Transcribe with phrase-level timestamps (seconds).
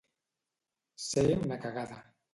[1.09, 2.05] Ser una cagada.